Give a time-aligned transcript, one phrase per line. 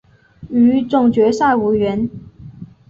[0.49, 2.09] 与总决赛无缘。